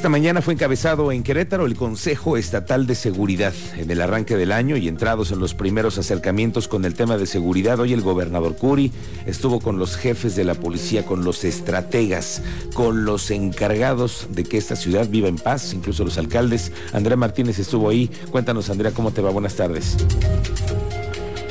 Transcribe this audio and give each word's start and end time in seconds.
Esta 0.00 0.08
mañana 0.08 0.40
fue 0.40 0.54
encabezado 0.54 1.12
en 1.12 1.22
Querétaro 1.22 1.66
el 1.66 1.76
Consejo 1.76 2.38
Estatal 2.38 2.86
de 2.86 2.94
Seguridad. 2.94 3.52
En 3.76 3.90
el 3.90 4.00
arranque 4.00 4.34
del 4.34 4.50
año 4.50 4.78
y 4.78 4.88
entrados 4.88 5.30
en 5.30 5.40
los 5.40 5.52
primeros 5.52 5.98
acercamientos 5.98 6.68
con 6.68 6.86
el 6.86 6.94
tema 6.94 7.18
de 7.18 7.26
seguridad, 7.26 7.78
hoy 7.78 7.92
el 7.92 8.00
gobernador 8.00 8.56
Curi 8.56 8.92
estuvo 9.26 9.60
con 9.60 9.78
los 9.78 9.96
jefes 9.96 10.36
de 10.36 10.44
la 10.44 10.54
policía, 10.54 11.04
con 11.04 11.22
los 11.22 11.44
estrategas, 11.44 12.40
con 12.72 13.04
los 13.04 13.30
encargados 13.30 14.28
de 14.30 14.44
que 14.44 14.56
esta 14.56 14.74
ciudad 14.74 15.06
viva 15.06 15.28
en 15.28 15.36
paz, 15.36 15.74
incluso 15.74 16.02
los 16.02 16.16
alcaldes. 16.16 16.72
Andrea 16.94 17.18
Martínez 17.18 17.58
estuvo 17.58 17.90
ahí. 17.90 18.10
Cuéntanos, 18.30 18.70
Andrea, 18.70 18.92
¿cómo 18.92 19.10
te 19.10 19.20
va? 19.20 19.28
Buenas 19.28 19.56
tardes. 19.56 19.98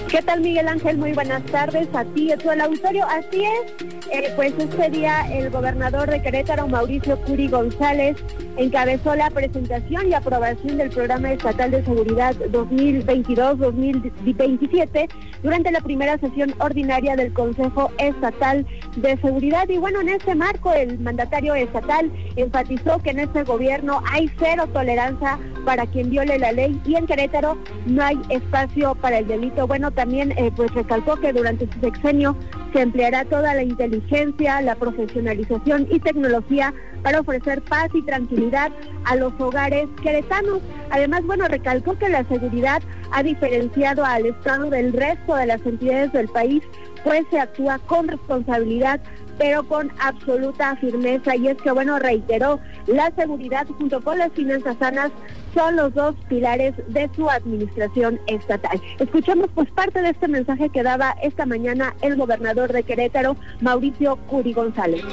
¿Qué 0.09 0.21
tal, 0.23 0.41
Miguel 0.41 0.67
Ángel? 0.67 0.97
Muy 0.97 1.13
buenas 1.13 1.45
tardes 1.45 1.87
a 1.93 2.03
ti 2.03 2.23
y 2.23 2.31
a 2.31 2.37
todo 2.37 2.53
el 2.53 2.61
auditorio. 2.61 3.05
Así 3.05 3.45
es, 3.45 3.75
eh, 4.11 4.33
pues 4.35 4.55
este 4.57 4.89
día 4.89 5.31
el 5.31 5.51
gobernador 5.51 6.09
de 6.09 6.19
Querétaro, 6.19 6.67
Mauricio 6.67 7.21
Curi 7.21 7.47
González, 7.47 8.17
encabezó 8.57 9.13
la 9.15 9.29
presentación 9.29 10.09
y 10.09 10.15
aprobación 10.15 10.77
del 10.77 10.89
Programa 10.89 11.33
Estatal 11.33 11.69
de 11.69 11.85
Seguridad 11.85 12.33
2022-2027 12.35 15.07
durante 15.43 15.71
la 15.71 15.81
primera 15.81 16.17
sesión 16.17 16.55
ordinaria 16.57 17.15
del 17.15 17.31
Consejo 17.31 17.91
Estatal 17.99 18.65
de 18.95 19.15
Seguridad. 19.17 19.69
Y 19.69 19.77
bueno, 19.77 20.01
en 20.01 20.09
ese 20.09 20.33
marco 20.33 20.73
el 20.73 20.97
mandatario 20.99 21.53
estatal 21.53 22.11
enfatizó 22.35 22.97
que 22.97 23.11
en 23.11 23.19
este 23.19 23.43
gobierno 23.43 24.01
hay 24.11 24.27
cero 24.39 24.67
tolerancia 24.73 25.37
para 25.65 25.85
quien 25.85 26.09
viole 26.09 26.39
la 26.39 26.51
ley 26.51 26.81
y 26.83 26.95
en 26.95 27.05
Querétaro 27.05 27.59
no 27.85 28.03
hay 28.03 28.19
espacio 28.29 28.95
para 28.95 29.19
el 29.19 29.27
delito. 29.27 29.67
Bueno, 29.67 29.91
también 29.99 30.31
eh, 30.37 30.49
pues 30.55 30.73
recalcó 30.73 31.17
que 31.17 31.33
durante 31.33 31.67
su 31.73 31.77
sexenio 31.81 32.33
se 32.73 32.81
empleará 32.81 33.25
toda 33.25 33.53
la 33.53 33.63
inteligencia, 33.63 34.61
la 34.61 34.75
profesionalización 34.75 35.87
y 35.89 35.99
tecnología 35.99 36.73
para 37.03 37.21
ofrecer 37.21 37.61
paz 37.61 37.89
y 37.93 38.01
tranquilidad 38.03 38.71
a 39.05 39.15
los 39.15 39.33
hogares 39.39 39.87
queretanos. 40.01 40.59
Además, 40.89 41.23
bueno, 41.23 41.47
recalcó 41.47 41.97
que 41.97 42.09
la 42.09 42.23
seguridad 42.25 42.81
ha 43.11 43.23
diferenciado 43.23 44.05
al 44.05 44.25
Estado 44.25 44.69
del 44.69 44.93
resto 44.93 45.35
de 45.35 45.45
las 45.45 45.65
entidades 45.65 46.11
del 46.11 46.27
país, 46.27 46.63
pues 47.03 47.23
se 47.31 47.39
actúa 47.39 47.79
con 47.79 48.07
responsabilidad 48.07 48.99
pero 49.39 49.63
con 49.63 49.89
absoluta 49.99 50.75
firmeza. 50.75 51.35
Y 51.35 51.47
es 51.47 51.57
que, 51.57 51.71
bueno, 51.71 51.97
reiteró, 51.97 52.59
la 52.85 53.09
seguridad 53.15 53.65
junto 53.77 54.01
con 54.01 54.19
las 54.19 54.31
finanzas 54.33 54.75
sanas 54.79 55.11
son 55.55 55.77
los 55.77 55.93
dos 55.93 56.13
pilares 56.27 56.75
de 56.89 57.09
su 57.15 57.27
administración 57.27 58.19
estatal. 58.27 58.79
Escuchemos 58.99 59.49
pues 59.55 59.71
parte 59.71 60.01
de 60.01 60.09
este 60.09 60.27
mensaje 60.27 60.69
que 60.69 60.83
daba 60.83 61.15
esta 61.23 61.45
mañana 61.45 61.95
el 62.01 62.17
gobernador 62.17 62.58
de 62.67 62.83
Querétaro, 62.83 63.37
Mauricio 63.61 64.17
Curi 64.27 64.53
González. 64.53 65.03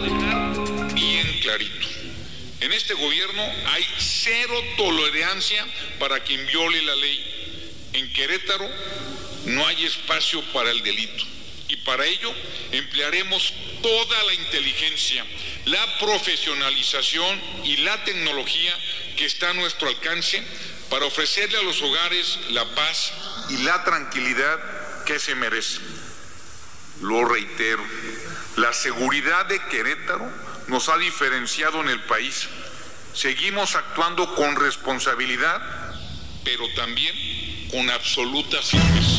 Bien 0.95 1.41
clarito. 1.43 1.87
En 2.61 2.73
este 2.73 2.95
gobierno 2.95 3.43
hay 3.67 3.85
cero 3.99 4.55
tolerancia 4.77 5.65
para 5.99 6.21
quien 6.21 6.45
viole 6.47 6.83
la 6.83 6.97
ley. 6.97 7.89
En 7.93 8.13
Querétaro 8.13 8.69
no 9.47 9.67
hay 9.67 9.85
espacio 9.85 10.43
para 10.53 10.71
el 10.71 10.83
delito 10.83 11.25
y 11.69 11.77
para 11.77 12.05
ello 12.05 12.33
emplearemos 12.73 13.53
toda 13.83 14.25
la 14.25 14.35
inteligencia, 14.35 15.25
la 15.67 15.99
profesionalización 15.99 17.41
y 17.65 17.77
la 17.79 18.03
tecnología 18.05 18.77
que 19.17 19.27
está 19.27 19.51
a 19.51 19.55
nuestro 19.55 19.89
alcance 19.89 20.43
para 20.91 21.07
ofrecerle 21.07 21.59
a 21.59 21.63
los 21.63 21.81
hogares 21.83 22.39
la 22.51 22.65
paz 22.75 23.13
y 23.51 23.59
la 23.59 23.85
tranquilidad 23.85 25.05
que 25.05 25.19
se 25.19 25.35
merecen. 25.35 25.83
Lo 27.01 27.25
reitero, 27.25 27.83
la 28.57 28.73
seguridad 28.73 29.47
de 29.47 29.61
Querétaro 29.71 30.31
nos 30.69 30.89
ha 30.89 30.97
diferenciado 30.99 31.81
en 31.81 31.89
el 31.89 32.01
país. 32.05 32.49
Seguimos 33.13 33.77
actuando 33.77 34.35
con 34.35 34.57
responsabilidad, 34.57 35.61
pero 36.45 36.65
también 36.75 37.15
con 37.71 37.91
absoluta 37.91 38.61
firmeza. 38.63 39.16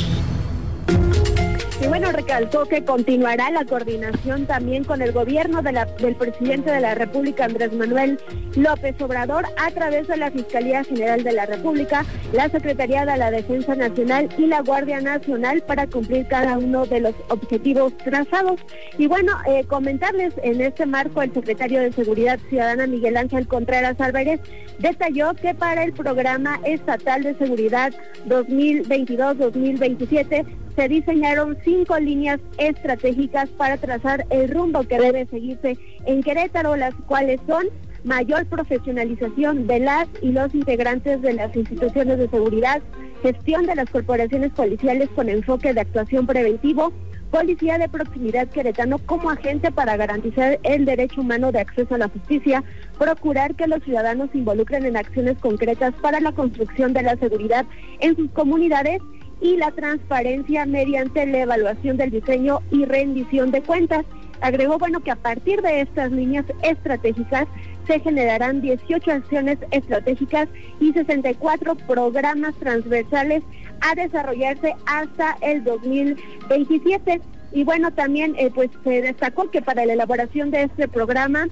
Y 1.80 1.86
bueno, 1.86 2.12
recalcó 2.12 2.66
que 2.66 2.84
continuará 2.84 3.52
la 3.52 3.64
coordinación 3.64 4.48
también 4.48 4.84
con 4.84 5.04
el 5.04 5.12
gobierno 5.12 5.62
del 5.62 6.16
presidente 6.16 6.72
de 6.72 6.82
la 6.82 6.96
República, 6.96 7.46
Andrés 7.46 7.72
Manuel 7.72 8.20
López 8.56 9.00
Obrador, 9.00 9.46
a 9.58 9.70
través 9.70 10.08
de 10.08 10.18
la 10.18 10.32
Fiscalía 10.32 10.84
General 10.84 11.24
de 11.24 11.34
la 11.34 11.46
República, 11.46 12.04
la 12.34 12.50
Secretaría 12.50 13.06
de 13.06 13.18
la 13.18 13.30
Defensa 13.30 13.76
Nacional 13.76 14.28
y 14.40 14.48
la 14.48 14.62
Guardia 14.62 15.02
Nacional 15.02 15.62
para 15.68 15.86
cumplir 15.86 16.28
cada 16.28 16.58
uno 16.58 16.88
de 16.88 17.00
los 17.00 17.14
objetivos 17.30 17.96
trazados. 17.98 18.60
Y 18.98 19.06
bueno, 19.06 19.34
eh, 19.48 19.64
comentarles 19.66 20.34
en 20.42 20.62
este 20.62 20.88
marco, 20.88 21.22
el 21.22 21.32
secretario 21.32 21.82
de 21.82 21.92
Seguridad 21.92 22.40
Ciudadana, 22.50 22.88
Miguel 22.88 23.18
Ángel 23.18 23.48
Contreras 23.48 24.02
Álvarez, 24.02 24.40
detalló 24.80 25.36
que 25.36 25.54
para 25.54 25.84
el 25.84 25.94
programa 25.94 26.60
estatal 26.64 27.22
de 27.22 27.36
seguridad 27.36 27.94
2022-2027 28.26 30.67
se 30.78 30.88
diseñaron 30.88 31.58
cinco 31.64 31.98
líneas 31.98 32.40
estratégicas 32.60 33.50
para 33.50 33.78
trazar 33.78 34.26
el 34.30 34.48
rumbo 34.50 34.84
que 34.84 35.00
debe 35.00 35.26
seguirse 35.26 35.76
en 36.06 36.22
Querétaro, 36.22 36.76
las 36.76 36.94
cuales 37.08 37.42
son 37.48 37.66
mayor 38.04 38.46
profesionalización 38.46 39.66
de 39.66 39.80
las 39.80 40.08
y 40.22 40.32
los 40.32 40.54
integrantes 40.54 41.20
de 41.24 41.34
las 41.34 41.56
instituciones 41.56 42.20
de 42.20 42.30
seguridad, 42.30 42.84
gestión 43.24 43.66
de 43.66 43.74
las 43.74 43.90
corporaciones 43.90 44.52
policiales 44.52 45.10
con 45.16 45.30
enfoque 45.30 45.74
de 45.74 45.82
actuación 45.82 46.28
preventivo, 46.28 46.94
Policía 47.32 47.78
de 47.78 47.90
Proximidad 47.90 48.48
Queretano 48.48 49.00
como 49.00 49.32
agente 49.32 49.72
para 49.72 49.98
garantizar 49.98 50.60
el 50.64 50.86
derecho 50.86 51.22
humano 51.22 51.52
de 51.52 51.60
acceso 51.60 51.96
a 51.96 51.98
la 51.98 52.08
justicia, 52.08 52.64
procurar 52.98 53.56
que 53.56 53.68
los 53.68 53.84
ciudadanos 53.84 54.30
se 54.32 54.38
involucren 54.38 54.86
en 54.86 54.96
acciones 54.96 55.38
concretas 55.40 55.94
para 56.02 56.22
la 56.22 56.32
construcción 56.32 56.94
de 56.94 57.02
la 57.02 57.18
seguridad 57.18 57.66
en 58.00 58.16
sus 58.16 58.30
comunidades 58.32 59.02
y 59.42 59.58
la 59.58 59.72
transparencia 59.72 60.66
mediante 60.66 61.26
la 61.26 61.40
evaluación 61.40 61.98
del 61.98 62.12
diseño 62.12 62.60
y 62.72 62.86
rendición 62.86 63.52
de 63.52 63.62
cuentas. 63.62 64.06
Agregó, 64.42 64.78
bueno, 64.78 65.00
que 65.00 65.12
a 65.12 65.16
partir 65.16 65.62
de 65.62 65.82
estas 65.82 66.12
líneas 66.12 66.46
estratégicas 66.62 67.48
se 67.88 68.00
generarán 68.00 68.62
18 68.62 69.12
acciones 69.12 69.58
estratégicas 69.72 70.48
y 70.80 70.94
64 70.94 71.76
programas 71.76 72.54
transversales 72.56 73.44
a 73.82 73.96
desarrollarse 73.96 74.76
hasta 74.86 75.38
el 75.42 75.64
2027. 75.64 77.22
Y 77.54 77.64
bueno, 77.64 77.92
también 77.94 78.36
eh, 78.38 78.52
pues 78.54 78.70
se 78.84 79.02
destacó 79.02 79.50
que 79.50 79.62
para 79.62 79.86
la 79.86 79.94
elaboración 79.94 80.52
de 80.52 80.64
este 80.64 80.88
programa 80.88 81.48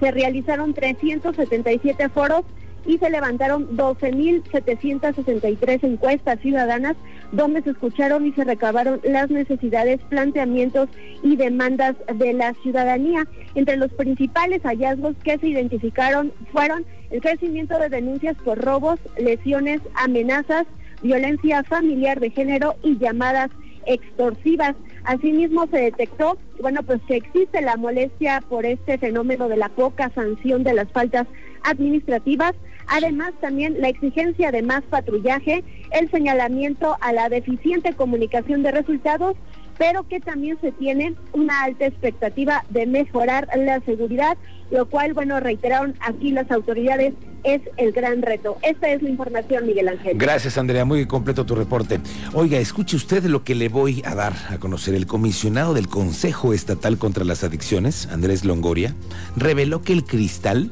se 0.00 0.10
realizaron 0.10 0.74
377 0.74 2.08
foros 2.08 2.44
y 2.86 2.98
se 2.98 3.10
levantaron 3.10 3.76
12.763 3.76 5.84
encuestas 5.84 6.40
ciudadanas 6.40 6.96
donde 7.32 7.62
se 7.62 7.70
escucharon 7.70 8.26
y 8.26 8.32
se 8.32 8.44
recabaron 8.44 9.00
las 9.02 9.30
necesidades, 9.30 10.00
planteamientos 10.08 10.88
y 11.22 11.36
demandas 11.36 11.96
de 12.14 12.32
la 12.32 12.54
ciudadanía. 12.62 13.26
Entre 13.54 13.76
los 13.76 13.92
principales 13.92 14.62
hallazgos 14.62 15.16
que 15.22 15.38
se 15.38 15.48
identificaron 15.48 16.32
fueron 16.52 16.84
el 17.10 17.20
crecimiento 17.20 17.78
de 17.78 17.88
denuncias 17.88 18.36
por 18.44 18.58
robos, 18.58 18.98
lesiones, 19.16 19.80
amenazas, 19.94 20.66
violencia 21.02 21.62
familiar 21.64 22.20
de 22.20 22.30
género 22.30 22.76
y 22.82 22.98
llamadas 22.98 23.50
extorsivas. 23.86 24.74
Asimismo 25.04 25.66
se 25.66 25.78
detectó, 25.78 26.38
bueno, 26.60 26.82
pues 26.82 27.00
que 27.06 27.16
existe 27.16 27.60
la 27.60 27.76
molestia 27.76 28.42
por 28.48 28.64
este 28.64 28.98
fenómeno 28.98 29.48
de 29.48 29.56
la 29.56 29.68
poca 29.68 30.10
sanción 30.14 30.64
de 30.64 30.74
las 30.74 30.90
faltas 30.92 31.26
administrativas, 31.62 32.54
Además, 32.86 33.32
también 33.40 33.80
la 33.80 33.88
exigencia 33.88 34.50
de 34.52 34.62
más 34.62 34.82
patrullaje, 34.82 35.64
el 35.92 36.10
señalamiento 36.10 36.96
a 37.00 37.12
la 37.12 37.28
deficiente 37.28 37.94
comunicación 37.94 38.62
de 38.62 38.72
resultados, 38.72 39.36
pero 39.78 40.06
que 40.06 40.20
también 40.20 40.58
se 40.60 40.72
tiene 40.72 41.14
una 41.32 41.64
alta 41.64 41.86
expectativa 41.86 42.64
de 42.70 42.86
mejorar 42.86 43.48
la 43.56 43.80
seguridad, 43.80 44.36
lo 44.70 44.86
cual, 44.86 45.14
bueno, 45.14 45.40
reiteraron 45.40 45.94
aquí 46.00 46.30
las 46.30 46.50
autoridades, 46.50 47.14
es 47.42 47.60
el 47.76 47.92
gran 47.92 48.22
reto. 48.22 48.56
Esta 48.62 48.90
es 48.90 49.02
la 49.02 49.10
información, 49.10 49.66
Miguel 49.66 49.88
Ángel. 49.88 50.16
Gracias, 50.16 50.56
Andrea. 50.56 50.84
Muy 50.84 51.06
completo 51.06 51.44
tu 51.44 51.54
reporte. 51.54 52.00
Oiga, 52.32 52.58
escuche 52.58 52.96
usted 52.96 53.24
lo 53.24 53.44
que 53.44 53.54
le 53.54 53.68
voy 53.68 54.02
a 54.06 54.14
dar 54.14 54.32
a 54.48 54.58
conocer. 54.58 54.94
El 54.94 55.06
comisionado 55.06 55.74
del 55.74 55.88
Consejo 55.88 56.54
Estatal 56.54 56.96
contra 56.96 57.24
las 57.24 57.44
Adicciones, 57.44 58.08
Andrés 58.10 58.44
Longoria, 58.44 58.94
reveló 59.36 59.82
que 59.82 59.92
el 59.92 60.04
cristal 60.04 60.70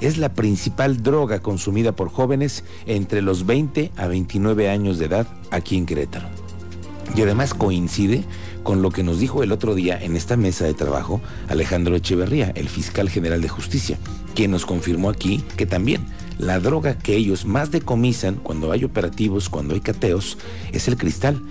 es 0.00 0.18
la 0.18 0.32
principal 0.32 1.02
droga 1.02 1.40
consumida 1.40 1.92
por 1.92 2.10
jóvenes 2.10 2.64
entre 2.86 3.22
los 3.22 3.46
20 3.46 3.92
a 3.96 4.06
29 4.06 4.68
años 4.68 4.98
de 4.98 5.06
edad 5.06 5.26
aquí 5.50 5.76
en 5.76 5.86
Querétaro. 5.86 6.28
Y 7.16 7.22
además 7.22 7.54
coincide 7.54 8.24
con 8.62 8.82
lo 8.82 8.90
que 8.90 9.02
nos 9.02 9.18
dijo 9.18 9.42
el 9.42 9.52
otro 9.52 9.74
día 9.74 9.98
en 10.00 10.16
esta 10.16 10.36
mesa 10.36 10.64
de 10.64 10.74
trabajo 10.74 11.20
Alejandro 11.48 11.96
Echeverría, 11.96 12.52
el 12.54 12.68
fiscal 12.68 13.08
general 13.08 13.40
de 13.40 13.48
justicia, 13.48 13.98
quien 14.34 14.50
nos 14.50 14.66
confirmó 14.66 15.10
aquí 15.10 15.42
que 15.56 15.66
también 15.66 16.04
la 16.38 16.58
droga 16.60 16.96
que 16.96 17.16
ellos 17.16 17.44
más 17.44 17.70
decomisan 17.70 18.36
cuando 18.36 18.72
hay 18.72 18.84
operativos, 18.84 19.48
cuando 19.48 19.74
hay 19.74 19.80
cateos, 19.80 20.38
es 20.72 20.88
el 20.88 20.96
cristal. 20.96 21.42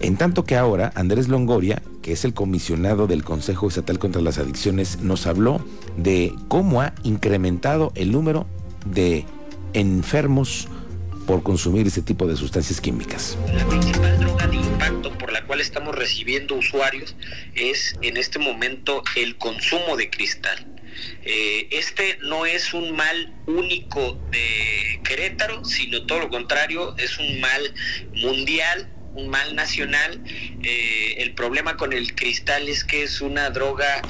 En 0.00 0.16
tanto 0.16 0.44
que 0.44 0.56
ahora 0.56 0.92
Andrés 0.94 1.28
Longoria, 1.28 1.82
que 2.02 2.12
es 2.12 2.24
el 2.24 2.32
comisionado 2.32 3.08
del 3.08 3.24
Consejo 3.24 3.68
Estatal 3.68 3.98
contra 3.98 4.22
las 4.22 4.38
Adicciones, 4.38 5.00
nos 5.00 5.26
habló 5.26 5.64
de 5.96 6.32
cómo 6.46 6.82
ha 6.82 6.94
incrementado 7.02 7.92
el 7.96 8.12
número 8.12 8.46
de 8.86 9.24
enfermos 9.72 10.68
por 11.26 11.42
consumir 11.42 11.86
ese 11.86 12.00
tipo 12.00 12.26
de 12.26 12.36
sustancias 12.36 12.80
químicas. 12.80 13.36
La 13.52 13.66
principal 13.66 14.18
droga 14.20 14.46
de 14.46 14.56
impacto 14.56 15.18
por 15.18 15.32
la 15.32 15.44
cual 15.46 15.60
estamos 15.60 15.94
recibiendo 15.94 16.54
usuarios 16.54 17.16
es 17.54 17.96
en 18.00 18.16
este 18.16 18.38
momento 18.38 19.02
el 19.16 19.36
consumo 19.36 19.96
de 19.96 20.10
cristal. 20.10 20.66
Eh, 21.24 21.68
este 21.72 22.18
no 22.22 22.46
es 22.46 22.72
un 22.72 22.94
mal 22.94 23.34
único 23.46 24.18
de 24.30 25.00
Querétaro, 25.02 25.64
sino 25.64 26.06
todo 26.06 26.20
lo 26.20 26.28
contrario, 26.28 26.96
es 26.96 27.18
un 27.18 27.40
mal 27.40 27.74
mundial 28.14 28.88
un 29.18 29.28
mal 29.28 29.54
nacional. 29.54 30.22
Eh, 30.62 31.16
el 31.18 31.32
problema 31.34 31.76
con 31.76 31.92
el 31.92 32.14
cristal 32.14 32.68
es 32.68 32.84
que 32.84 33.02
es 33.02 33.20
una 33.20 33.50
droga 33.50 34.00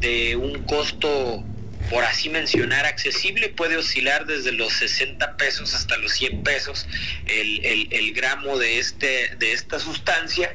de 0.00 0.36
un 0.36 0.62
costo 0.64 1.44
por 1.90 2.04
así 2.04 2.28
mencionar, 2.28 2.84
accesible, 2.84 3.48
puede 3.48 3.76
oscilar 3.76 4.26
desde 4.26 4.52
los 4.52 4.74
60 4.74 5.36
pesos 5.38 5.74
hasta 5.74 5.96
los 5.96 6.12
100 6.12 6.42
pesos 6.42 6.86
el, 7.26 8.12
gramo 8.12 8.58
de, 8.58 8.78
este, 8.78 9.34
de 9.38 9.52
esta 9.52 9.78
sustancia 9.78 10.54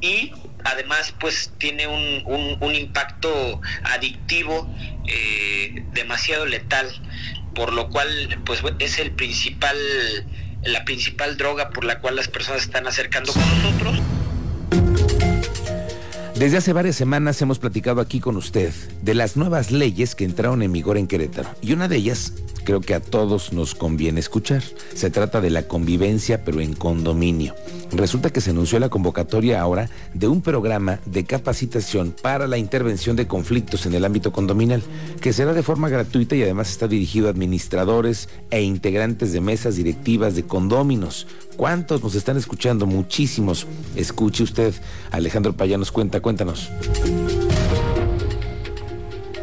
y 0.00 0.32
además 0.64 1.14
pues 1.18 1.52
tiene 1.58 1.86
un, 1.86 2.74
impacto 2.74 3.60
adictivo 3.84 4.70
eh, 5.06 5.82
demasiado 5.92 6.44
letal, 6.44 6.90
por 7.54 7.72
lo 7.72 7.88
cual 7.88 8.08
pues 8.44 8.62
es 8.78 8.98
el 8.98 9.12
principal, 9.12 9.78
la 10.66 10.84
principal 10.84 11.36
droga 11.36 11.70
por 11.70 11.84
la 11.84 12.00
cual 12.00 12.16
las 12.16 12.28
personas 12.28 12.62
están 12.62 12.86
acercando 12.86 13.32
con 13.32 13.42
nosotros. 13.42 14.00
Desde 16.34 16.58
hace 16.58 16.74
varias 16.74 16.96
semanas 16.96 17.40
hemos 17.40 17.58
platicado 17.58 18.02
aquí 18.02 18.20
con 18.20 18.36
usted 18.36 18.70
de 19.00 19.14
las 19.14 19.38
nuevas 19.38 19.70
leyes 19.70 20.14
que 20.14 20.24
entraron 20.24 20.60
en 20.62 20.70
vigor 20.70 20.98
en 20.98 21.06
Querétaro 21.06 21.48
y 21.62 21.72
una 21.72 21.88
de 21.88 21.96
ellas 21.96 22.34
creo 22.64 22.82
que 22.82 22.94
a 22.94 23.00
todos 23.00 23.54
nos 23.54 23.74
conviene 23.74 24.20
escuchar. 24.20 24.62
Se 24.94 25.08
trata 25.08 25.40
de 25.40 25.48
la 25.48 25.66
convivencia 25.66 26.44
pero 26.44 26.60
en 26.60 26.74
condominio. 26.74 27.54
Resulta 27.92 28.30
que 28.30 28.40
se 28.40 28.50
anunció 28.50 28.78
la 28.78 28.88
convocatoria 28.88 29.60
ahora 29.60 29.88
de 30.12 30.28
un 30.28 30.42
programa 30.42 31.00
de 31.06 31.24
capacitación 31.24 32.14
para 32.22 32.46
la 32.46 32.58
intervención 32.58 33.16
de 33.16 33.26
conflictos 33.26 33.86
en 33.86 33.94
el 33.94 34.04
ámbito 34.04 34.32
condominal, 34.32 34.82
que 35.20 35.32
será 35.32 35.52
de 35.52 35.62
forma 35.62 35.88
gratuita 35.88 36.36
y 36.36 36.42
además 36.42 36.70
está 36.70 36.88
dirigido 36.88 37.28
a 37.28 37.30
administradores 37.30 38.28
e 38.50 38.62
integrantes 38.62 39.32
de 39.32 39.40
mesas 39.40 39.76
directivas 39.76 40.34
de 40.34 40.44
condóminos 40.44 41.26
¿Cuántos 41.56 42.02
nos 42.02 42.14
están 42.14 42.36
escuchando? 42.36 42.86
Muchísimos. 42.86 43.66
Escuche 43.96 44.42
usted. 44.42 44.74
Alejandro 45.10 45.54
Payá 45.54 45.78
nos 45.78 45.90
cuenta, 45.90 46.20
cuéntanos. 46.20 46.70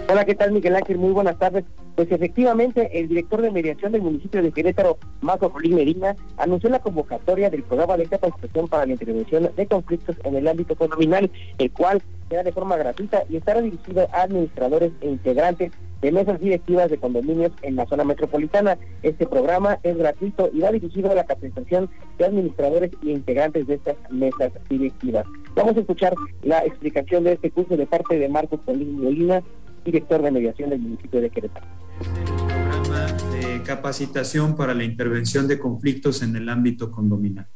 Hola, 0.09 0.25
¿qué 0.25 0.35
tal 0.35 0.51
Miguel 0.51 0.75
Ángel? 0.75 0.99
Muy 0.99 1.11
buenas 1.11 1.37
tardes. 1.39 1.65
Pues 1.95 2.11
efectivamente, 2.11 2.89
el 2.99 3.07
director 3.07 3.41
de 3.41 3.51
mediación 3.51 3.91
del 3.91 4.01
municipio 4.01 4.41
de 4.41 4.51
Querétaro, 4.51 4.97
Marco 5.21 5.49
Jolín 5.49 5.75
Medina, 5.75 6.15
anunció 6.37 6.69
la 6.69 6.79
convocatoria 6.79 7.51
del 7.51 7.63
programa 7.63 7.97
de 7.97 8.07
capacitación 8.07 8.67
para 8.67 8.85
la 8.85 8.93
intervención 8.93 9.49
de 9.55 9.67
conflictos 9.67 10.15
en 10.23 10.35
el 10.35 10.47
ámbito 10.47 10.75
condominal, 10.75 11.29
el 11.59 11.71
cual 11.71 12.01
será 12.29 12.41
de 12.41 12.51
forma 12.51 12.77
gratuita 12.77 13.23
y 13.29 13.37
estará 13.37 13.61
dirigido 13.61 14.07
a 14.11 14.23
administradores 14.23 14.91
e 15.01 15.07
integrantes 15.07 15.71
de 16.01 16.11
mesas 16.11 16.39
directivas 16.39 16.89
de 16.89 16.97
condominios 16.97 17.51
en 17.61 17.75
la 17.75 17.85
zona 17.85 18.03
metropolitana. 18.03 18.77
Este 19.03 19.25
programa 19.25 19.79
es 19.83 19.95
gratuito 19.95 20.49
y 20.51 20.59
va 20.59 20.71
dirigido 20.71 21.11
a 21.11 21.15
la 21.15 21.25
capacitación 21.25 21.89
de 22.17 22.25
administradores 22.25 22.91
y 23.01 23.11
integrantes 23.11 23.67
de 23.67 23.75
estas 23.75 23.95
mesas 24.09 24.51
directivas. 24.69 25.25
Vamos 25.55 25.77
a 25.77 25.79
escuchar 25.79 26.13
la 26.41 26.65
explicación 26.65 27.23
de 27.23 27.33
este 27.33 27.51
curso 27.51 27.77
de 27.77 27.85
parte 27.85 28.17
de 28.17 28.27
Marcos 28.27 28.59
Colín 28.65 29.01
Molina, 29.01 29.43
director 29.83 30.21
de 30.21 30.31
mediación 30.31 30.69
del 30.69 30.79
municipio 30.79 31.21
de 31.21 31.29
Querétaro. 31.29 31.65
programa 31.99 33.07
de 33.31 33.61
capacitación 33.63 34.55
para 34.55 34.73
la 34.73 34.83
intervención 34.83 35.47
de 35.47 35.59
conflictos 35.59 36.21
en 36.21 36.35
el 36.35 36.49
ámbito 36.49 36.91
condominal. 36.91 37.47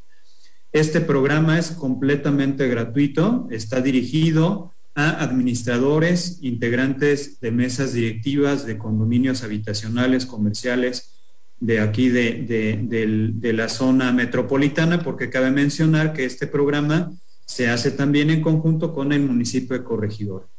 Este 0.71 1.01
programa 1.01 1.57
es 1.57 1.71
completamente 1.71 2.67
gratuito, 2.67 3.47
está 3.51 3.81
dirigido 3.81 4.73
a 4.95 5.23
administradores, 5.23 6.39
integrantes 6.41 7.39
de 7.39 7.51
mesas 7.51 7.93
directivas 7.93 8.65
de 8.65 8.77
condominios 8.77 9.43
habitacionales, 9.43 10.25
comerciales, 10.25 11.13
de 11.59 11.79
aquí 11.79 12.09
de, 12.09 12.43
de, 13.33 13.53
la 13.53 13.69
zona 13.69 14.11
metropolitana, 14.11 15.03
porque 15.03 15.29
cabe 15.29 15.51
mencionar 15.51 16.13
que 16.13 16.25
este 16.25 16.47
programa 16.47 17.11
se 17.45 17.69
hace 17.69 17.91
también 17.91 18.29
en 18.29 18.41
conjunto 18.41 18.93
con 18.93 19.13
el 19.13 19.21
municipio 19.21 19.77
de 19.77 19.83
Corregidor. 19.83 20.49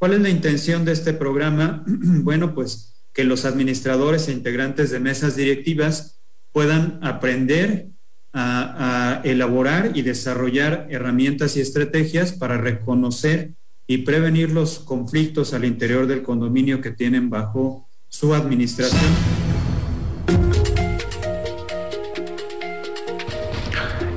¿Cuál 0.00 0.14
es 0.14 0.20
la 0.20 0.30
intención 0.30 0.86
de 0.86 0.92
este 0.92 1.12
programa? 1.12 1.84
bueno, 1.86 2.54
pues 2.54 3.04
que 3.12 3.22
los 3.22 3.44
administradores 3.44 4.28
e 4.28 4.32
integrantes 4.32 4.90
de 4.90 4.98
mesas 4.98 5.36
directivas 5.36 6.22
puedan 6.52 6.98
aprender 7.02 7.88
a, 8.32 9.18
a, 9.18 9.20
elaborar 9.24 9.90
y 9.94 10.00
desarrollar 10.00 10.86
herramientas 10.88 11.58
y 11.58 11.60
estrategias 11.60 12.32
para 12.32 12.56
reconocer 12.56 13.52
y 13.86 13.98
prevenir 13.98 14.52
los 14.52 14.78
conflictos 14.78 15.52
al 15.52 15.66
interior 15.66 16.06
del 16.06 16.22
condominio 16.22 16.80
que 16.80 16.92
tienen 16.92 17.28
bajo 17.28 17.86
su 18.08 18.32
administración. 18.32 19.12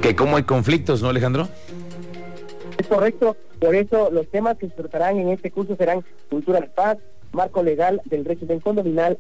Que 0.01 0.15
cómo 0.15 0.38
hay 0.38 0.44
conflictos, 0.44 1.01
¿no, 1.01 1.09
Alejandro? 1.09 1.50
Es 2.77 2.88
correcto, 2.88 3.35
por 3.63 3.75
eso 3.75 4.12
los 4.12 4.27
temas 4.27 4.57
que 4.57 4.68
se 4.68 4.75
tratarán 4.75 5.18
en 5.19 5.30
este 5.30 5.50
curso 5.50 5.77
serán 5.77 6.04
cultura 6.30 6.60
de 6.60 6.68
paz, 6.68 6.98
marco 7.31 7.63
legal 7.63 8.01
del 8.04 8.25
régimen 8.25 8.60
condominal, 8.60 9.18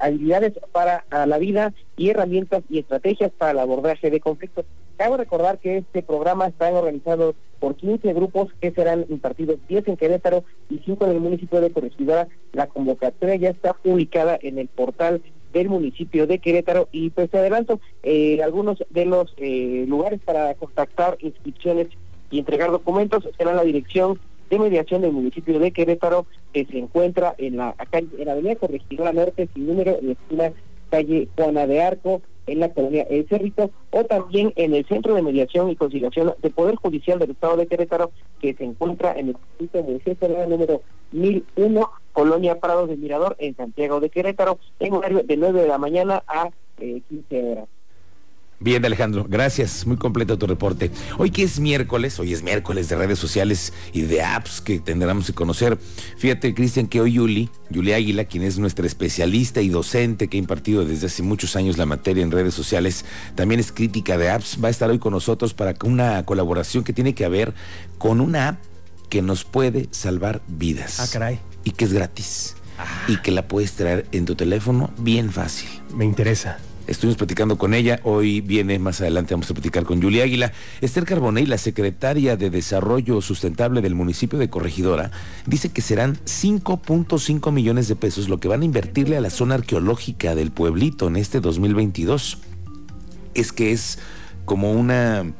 habilidades 0.00 0.52
para 0.70 1.06
la 1.10 1.38
vida 1.38 1.72
y 1.96 2.10
herramientas 2.10 2.62
y 2.68 2.78
estrategias 2.78 3.32
para 3.38 3.52
el 3.52 3.58
abordaje 3.58 4.10
de 4.10 4.20
conflictos. 4.20 4.66
Cabe 4.98 5.16
recordar 5.16 5.58
que 5.60 5.78
este 5.78 6.02
programa 6.02 6.46
está 6.48 6.70
organizado 6.70 7.34
por 7.58 7.74
15 7.74 8.12
grupos 8.12 8.48
que 8.60 8.70
serán 8.70 9.06
impartidos 9.08 9.56
10 9.66 9.88
en 9.88 9.96
Querétaro 9.96 10.44
y 10.68 10.80
5 10.84 11.06
en 11.06 11.12
el 11.12 11.20
municipio 11.20 11.62
de 11.62 11.70
Corregidora. 11.70 12.28
La 12.52 12.66
convocatoria 12.66 13.36
ya 13.36 13.48
está 13.48 13.72
publicada 13.72 14.38
en 14.42 14.58
el 14.58 14.68
portal 14.68 15.22
del 15.54 15.70
municipio 15.70 16.26
de 16.26 16.38
Querétaro 16.38 16.88
y 16.92 17.10
pues 17.10 17.30
te 17.30 17.38
adelanto 17.38 17.80
eh, 18.02 18.42
algunos 18.42 18.84
de 18.90 19.06
los 19.06 19.34
eh, 19.38 19.86
lugares 19.88 20.20
para 20.22 20.54
contactar 20.54 21.16
inscripciones 21.20 21.88
y 22.30 22.38
entregar 22.38 22.70
documentos 22.70 23.28
será 23.36 23.54
la 23.54 23.64
dirección 23.64 24.18
de 24.50 24.58
mediación 24.58 25.02
del 25.02 25.12
municipio 25.12 25.58
de 25.58 25.70
Querétaro 25.70 26.26
que 26.52 26.64
se 26.66 26.78
encuentra 26.78 27.34
en 27.38 27.56
la, 27.56 27.74
en 27.92 28.26
la 28.26 28.32
avenida 28.32 28.56
Corregidora 28.56 29.12
Norte 29.12 29.48
sin 29.54 29.66
número 29.66 29.98
en 29.98 30.06
la 30.06 30.12
esquina 30.12 30.52
calle 30.90 31.28
Juana 31.36 31.66
de 31.66 31.82
Arco 31.82 32.22
en 32.46 32.60
la 32.60 32.72
colonia 32.72 33.06
El 33.08 33.28
Cerrito 33.28 33.70
o 33.90 34.04
también 34.04 34.52
en 34.56 34.74
el 34.74 34.84
Centro 34.86 35.14
de 35.14 35.22
Mediación 35.22 35.70
y 35.70 35.76
Conciliación 35.76 36.34
de 36.42 36.50
Poder 36.50 36.74
Judicial 36.76 37.18
del 37.18 37.30
Estado 37.30 37.56
de 37.56 37.68
Querétaro 37.68 38.10
que 38.40 38.54
se 38.54 38.64
encuentra 38.64 39.12
en 39.12 39.28
el 39.28 39.36
distrito 39.58 39.82
municipal 39.84 40.48
número 40.48 40.82
1001, 41.12 41.90
Colonia 42.12 42.58
Prados 42.58 42.88
de 42.88 42.96
Mirador 42.96 43.36
en 43.38 43.56
Santiago 43.56 44.00
de 44.00 44.10
Querétaro 44.10 44.58
en 44.80 44.94
horario 44.94 45.22
de 45.22 45.36
9 45.36 45.62
de 45.62 45.68
la 45.68 45.78
mañana 45.78 46.24
a 46.26 46.50
15 46.78 47.00
eh, 47.30 47.52
horas. 47.52 47.68
Bien, 48.62 48.84
Alejandro, 48.84 49.24
gracias. 49.26 49.86
Muy 49.86 49.96
completo 49.96 50.36
tu 50.36 50.46
reporte. 50.46 50.90
Hoy 51.16 51.30
que 51.30 51.42
es 51.42 51.58
miércoles, 51.58 52.20
hoy 52.20 52.34
es 52.34 52.42
miércoles 52.42 52.90
de 52.90 52.96
redes 52.96 53.18
sociales 53.18 53.72
y 53.94 54.02
de 54.02 54.22
apps 54.22 54.60
que 54.60 54.80
tendremos 54.80 55.26
que 55.26 55.32
conocer. 55.32 55.78
Fíjate, 56.18 56.54
Cristian, 56.54 56.86
que 56.86 57.00
hoy 57.00 57.14
Yuli, 57.14 57.48
Yuli 57.70 57.94
Águila, 57.94 58.26
quien 58.26 58.42
es 58.42 58.58
nuestra 58.58 58.86
especialista 58.86 59.62
y 59.62 59.70
docente 59.70 60.28
que 60.28 60.36
ha 60.36 60.40
impartido 60.40 60.84
desde 60.84 61.06
hace 61.06 61.22
muchos 61.22 61.56
años 61.56 61.78
la 61.78 61.86
materia 61.86 62.22
en 62.22 62.30
redes 62.30 62.52
sociales, 62.52 63.06
también 63.34 63.60
es 63.60 63.72
crítica 63.72 64.18
de 64.18 64.28
apps, 64.28 64.58
va 64.62 64.68
a 64.68 64.70
estar 64.70 64.90
hoy 64.90 64.98
con 64.98 65.14
nosotros 65.14 65.54
para 65.54 65.74
una 65.82 66.22
colaboración 66.26 66.84
que 66.84 66.92
tiene 66.92 67.14
que 67.14 67.26
ver 67.28 67.54
con 67.96 68.20
una 68.20 68.48
app 68.48 68.58
que 69.08 69.22
nos 69.22 69.44
puede 69.44 69.88
salvar 69.90 70.42
vidas. 70.48 71.00
Ah, 71.00 71.06
caray. 71.10 71.40
Y 71.64 71.70
que 71.70 71.86
es 71.86 71.94
gratis. 71.94 72.56
Ah. 72.78 72.84
Y 73.08 73.16
que 73.22 73.30
la 73.30 73.48
puedes 73.48 73.72
traer 73.72 74.06
en 74.12 74.26
tu 74.26 74.34
teléfono 74.34 74.90
bien 74.98 75.32
fácil. 75.32 75.70
Me 75.94 76.04
interesa. 76.04 76.58
Estuvimos 76.90 77.18
platicando 77.18 77.56
con 77.56 77.72
ella, 77.72 78.00
hoy 78.02 78.40
viene 78.40 78.80
más 78.80 79.00
adelante, 79.00 79.32
vamos 79.32 79.48
a 79.48 79.54
platicar 79.54 79.84
con 79.84 80.02
Julia 80.02 80.24
Águila. 80.24 80.52
Esther 80.80 81.04
Carbonell, 81.04 81.48
la 81.48 81.56
secretaria 81.56 82.36
de 82.36 82.50
Desarrollo 82.50 83.20
Sustentable 83.20 83.80
del 83.80 83.94
municipio 83.94 84.40
de 84.40 84.50
Corregidora, 84.50 85.12
dice 85.46 85.68
que 85.68 85.82
serán 85.82 86.16
5.5 86.24 87.52
millones 87.52 87.86
de 87.86 87.94
pesos 87.94 88.28
lo 88.28 88.40
que 88.40 88.48
van 88.48 88.62
a 88.62 88.64
invertirle 88.64 89.16
a 89.16 89.20
la 89.20 89.30
zona 89.30 89.54
arqueológica 89.54 90.34
del 90.34 90.50
pueblito 90.50 91.06
en 91.06 91.14
este 91.14 91.38
2022. 91.38 92.38
Es 93.34 93.52
que 93.52 93.70
es 93.70 94.00
como 94.44 94.72
una 94.72 95.32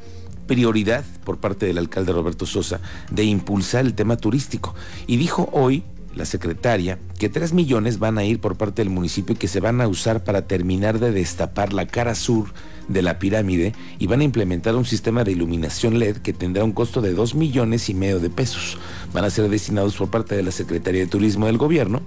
prioridad 0.46 1.04
por 1.24 1.38
parte 1.38 1.66
del 1.66 1.78
alcalde 1.78 2.12
Roberto 2.12 2.46
Sosa 2.46 2.80
de 3.10 3.24
impulsar 3.24 3.84
el 3.84 3.94
tema 3.94 4.16
turístico. 4.16 4.76
Y 5.08 5.16
dijo 5.16 5.48
hoy 5.52 5.82
la 6.14 6.24
secretaria 6.24 6.98
que 7.18 7.28
3 7.28 7.52
millones 7.52 7.98
van 7.98 8.18
a 8.18 8.24
ir 8.24 8.40
por 8.40 8.56
parte 8.56 8.82
del 8.82 8.90
municipio 8.90 9.34
y 9.34 9.38
que 9.38 9.48
se 9.48 9.60
van 9.60 9.80
a 9.80 9.88
usar 9.88 10.24
para 10.24 10.46
terminar 10.46 10.98
de 10.98 11.12
destapar 11.12 11.72
la 11.72 11.86
cara 11.86 12.14
sur 12.14 12.52
de 12.88 13.02
la 13.02 13.18
pirámide 13.18 13.74
y 13.98 14.08
van 14.08 14.20
a 14.20 14.24
implementar 14.24 14.74
un 14.74 14.84
sistema 14.84 15.22
de 15.22 15.32
iluminación 15.32 15.98
LED 15.98 16.18
que 16.18 16.32
tendrá 16.32 16.64
un 16.64 16.72
costo 16.72 17.00
de 17.00 17.14
2 17.14 17.34
millones 17.36 17.88
y 17.88 17.94
medio 17.94 18.18
de 18.18 18.30
pesos. 18.30 18.78
Van 19.12 19.24
a 19.24 19.30
ser 19.30 19.48
destinados 19.48 19.96
por 19.96 20.10
parte 20.10 20.34
de 20.34 20.42
la 20.42 20.50
Secretaría 20.50 21.02
de 21.02 21.06
Turismo 21.06 21.46
del 21.46 21.58
Gobierno 21.58 22.02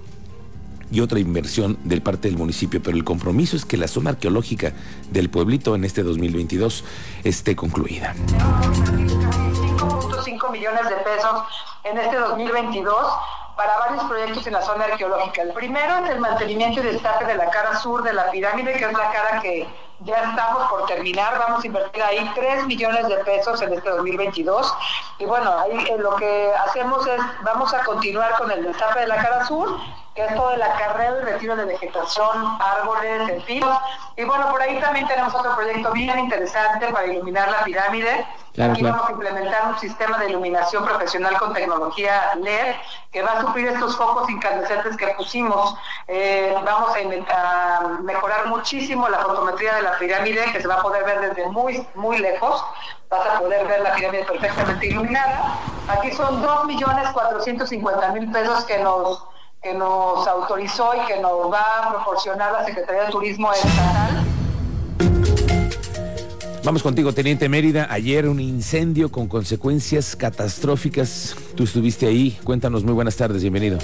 y 0.90 1.00
otra 1.00 1.18
inversión 1.18 1.78
del 1.84 2.02
parte 2.02 2.28
del 2.28 2.36
municipio, 2.36 2.82
pero 2.82 2.96
el 2.96 3.04
compromiso 3.04 3.56
es 3.56 3.64
que 3.64 3.78
la 3.78 3.88
zona 3.88 4.10
arqueológica 4.10 4.74
del 5.10 5.30
pueblito 5.30 5.74
en 5.74 5.84
este 5.84 6.02
2022 6.02 6.84
esté 7.24 7.56
concluida. 7.56 8.14
5.5 8.14 10.52
millones 10.52 10.88
de 10.88 10.96
pesos 10.96 11.42
en 11.84 11.98
este 11.98 12.16
2022 12.16 12.96
para 13.56 13.78
varios 13.78 14.04
proyectos 14.04 14.46
en 14.46 14.52
la 14.54 14.62
zona 14.62 14.84
arqueológica. 14.84 15.42
El 15.42 15.52
primero 15.52 16.04
es 16.04 16.10
el 16.10 16.20
mantenimiento 16.20 16.80
y 16.80 16.84
destaque 16.84 17.24
de 17.24 17.36
la 17.36 17.50
cara 17.50 17.76
sur 17.76 18.02
de 18.02 18.12
la 18.12 18.30
pirámide, 18.30 18.72
que 18.74 18.84
es 18.84 18.92
la 18.92 19.10
cara 19.10 19.40
que 19.40 19.66
ya 20.00 20.16
estamos 20.16 20.68
por 20.68 20.86
terminar, 20.86 21.38
vamos 21.38 21.62
a 21.62 21.66
invertir 21.66 22.02
ahí 22.02 22.30
3 22.34 22.66
millones 22.66 23.08
de 23.08 23.16
pesos 23.18 23.62
en 23.62 23.72
este 23.72 23.88
2022. 23.88 24.74
Y 25.18 25.24
bueno, 25.24 25.56
ahí 25.58 25.78
eh, 25.88 25.96
lo 25.98 26.16
que 26.16 26.52
hacemos 26.66 27.06
es, 27.06 27.20
vamos 27.42 27.72
a 27.72 27.84
continuar 27.84 28.34
con 28.36 28.50
el 28.50 28.64
destape 28.64 29.00
de 29.00 29.06
la 29.06 29.16
cara 29.16 29.44
sur 29.46 29.78
que 30.14 30.24
es 30.24 30.34
todo 30.34 30.52
el 30.52 30.62
acarreo 30.62 31.20
y 31.20 31.24
retiro 31.24 31.56
de 31.56 31.64
vegetación, 31.64 32.58
árboles, 32.60 33.28
en 33.28 33.42
fin. 33.42 33.64
Y 34.16 34.22
bueno, 34.22 34.48
por 34.48 34.62
ahí 34.62 34.80
también 34.80 35.08
tenemos 35.08 35.34
otro 35.34 35.56
proyecto 35.56 35.90
bien 35.90 36.16
interesante 36.20 36.86
para 36.92 37.06
iluminar 37.06 37.50
la 37.50 37.64
pirámide. 37.64 38.24
Aquí 38.62 38.84
vamos 38.84 39.08
a 39.08 39.12
implementar 39.12 39.66
un 39.66 39.78
sistema 39.80 40.16
de 40.18 40.30
iluminación 40.30 40.84
profesional 40.84 41.36
con 41.38 41.52
tecnología 41.52 42.32
LED 42.36 42.76
que 43.10 43.22
va 43.22 43.32
a 43.32 43.40
suplir 43.40 43.66
estos 43.66 43.96
focos 43.96 44.30
incandescentes 44.30 44.96
que 44.96 45.08
pusimos. 45.08 45.74
Eh, 46.06 46.54
vamos 46.64 46.90
a, 46.94 46.98
a, 47.36 47.88
mejorar 48.02 48.46
muchísimo 48.46 49.08
la 49.08 49.18
fotometría 49.18 49.74
de 49.74 49.82
la 49.82 49.98
pirámide, 49.98 50.44
que 50.52 50.62
se 50.62 50.68
va 50.68 50.76
a 50.76 50.82
poder 50.82 51.02
ver 51.04 51.20
desde 51.20 51.48
muy, 51.48 51.84
muy 51.96 52.18
lejos. 52.18 52.64
Vas 53.10 53.26
a 53.26 53.40
poder 53.40 53.66
ver 53.66 53.80
la 53.80 53.92
pirámide 53.94 54.24
perfectamente 54.24 54.86
iluminada. 54.86 55.58
Aquí 55.88 56.12
son 56.12 56.40
2.450.000 56.40 58.32
pesos 58.32 58.64
que 58.64 58.78
nos 58.78 59.33
que 59.64 59.72
nos 59.72 60.28
autorizó 60.28 60.90
y 60.94 61.06
que 61.06 61.20
nos 61.20 61.50
va 61.50 61.62
a 61.78 61.94
proporcionar 61.94 62.52
la 62.52 62.66
Secretaría 62.66 63.04
de 63.04 63.10
Turismo 63.10 63.50
Estatal. 63.50 64.24
Vamos 66.62 66.82
contigo, 66.82 67.14
Teniente 67.14 67.48
Mérida. 67.48 67.86
Ayer 67.90 68.28
un 68.28 68.40
incendio 68.40 69.10
con 69.10 69.26
consecuencias 69.26 70.16
catastróficas. 70.16 71.34
Tú 71.56 71.64
estuviste 71.64 72.06
ahí. 72.06 72.38
Cuéntanos, 72.44 72.84
muy 72.84 72.92
buenas 72.92 73.16
tardes, 73.16 73.40
bienvenido. 73.40 73.78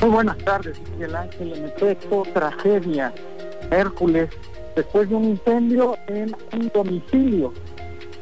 Muy 0.00 0.10
buenas 0.10 0.38
tardes, 0.38 0.76
Miguel 0.92 1.14
Ángel. 1.14 1.52
En 1.52 1.64
efecto, 1.66 2.24
tragedia. 2.34 3.14
Hércules, 3.70 4.28
después 4.74 5.08
de 5.08 5.14
un 5.14 5.24
incendio 5.24 5.96
en 6.08 6.36
un 6.52 6.70
domicilio 6.74 7.52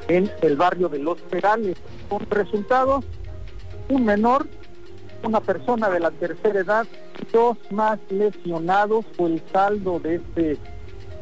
en 0.09 0.31
el 0.43 0.57
barrio 0.57 0.91
de 0.91 0.99
Los 0.99 1.19
Perales, 1.23 1.79
con 2.11 2.21
resultados, 2.29 3.05
un 3.89 4.05
menor 4.05 4.47
una 5.25 5.41
persona 5.41 5.89
de 5.89 6.01
la 6.01 6.11
tercera 6.11 6.61
edad, 6.61 6.87
dos 7.33 7.57
más 7.71 7.99
lesionados 8.11 9.05
fue 9.17 9.35
el 9.35 9.43
saldo 9.53 9.99
de 9.99 10.17
este 10.17 10.59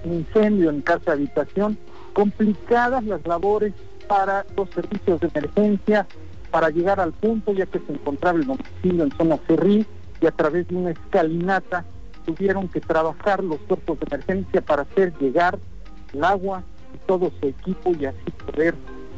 incendio 0.04 0.70
en 0.70 0.80
casa 0.82 1.12
habitación. 1.12 1.78
Complicadas 2.12 3.04
las 3.04 3.24
labores 3.26 3.72
para 4.08 4.44
los 4.56 4.68
servicios 4.70 5.20
de 5.20 5.28
emergencia 5.28 6.06
para 6.50 6.68
llegar 6.68 7.00
al 7.00 7.12
punto 7.12 7.52
ya 7.52 7.64
que 7.66 7.78
se 7.78 7.92
encontraba 7.92 8.38
el 8.38 8.46
domicilio 8.46 9.04
en 9.04 9.16
zona 9.16 9.38
Cerrí 9.46 9.86
y 10.20 10.26
a 10.26 10.30
través 10.32 10.68
de 10.68 10.76
una 10.76 10.90
escalinata 10.90 11.84
tuvieron 12.26 12.68
que 12.68 12.80
trabajar 12.80 13.42
los 13.42 13.58
cuerpos 13.60 13.98
de 14.00 14.06
emergencia 14.06 14.60
para 14.60 14.82
hacer 14.82 15.14
llegar 15.18 15.58
el 16.12 16.22
agua 16.22 16.62
y 16.94 16.98
todo 17.06 17.32
su 17.40 17.48
equipo 17.48 17.92
y 17.98 18.04
así 18.04 18.30
poder 18.46 18.74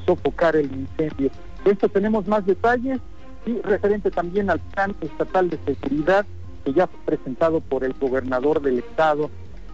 sofocar 0.07 0.55
el 0.55 0.67
incendio. 0.67 1.31
De 1.65 1.73
esto 1.73 1.89
tenemos 1.89 2.27
más 2.29 2.47
detalles 2.47 3.01
y 3.47 3.61
referente 3.63 4.11
también 4.11 4.51
al 4.51 4.61
plan 4.61 4.95
estatal 5.01 5.51
de 5.51 5.59
seguridad 5.65 6.27
que 6.65 6.73
ya 6.73 6.87
fue 6.87 7.17
presentado 7.17 7.61
por 7.61 7.85
el 7.85 7.93
gobernador 7.95 8.63
del 8.63 8.79
estado. 8.79 9.31